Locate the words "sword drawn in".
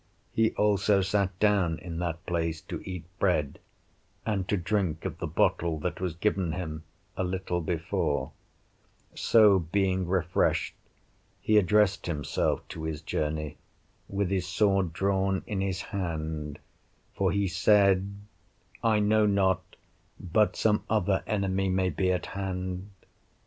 14.47-15.61